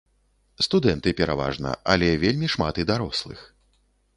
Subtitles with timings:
[0.67, 3.39] Студэнты пераважна, але вельмі шмат і дарослых.